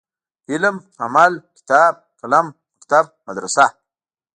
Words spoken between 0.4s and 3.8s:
علم ،عمل ،کتاب ،قلم ،مکتب ،مدرسه